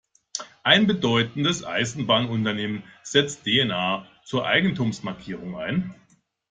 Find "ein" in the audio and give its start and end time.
0.63-0.87, 5.55-5.93